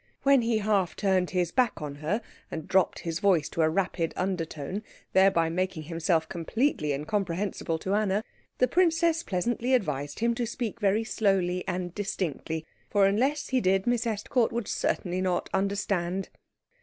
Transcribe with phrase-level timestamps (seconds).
[0.23, 4.15] When he half turned his back on her and dropped his voice to a rapid
[4.17, 4.81] undertone,
[5.13, 8.23] thereby making himself completely incomprehensible to Anna,
[8.57, 13.85] the princess pleasantly advised him to speak very slowly and distinctly, for unless he did
[13.85, 16.29] Miss Estcourt would certainly not understand.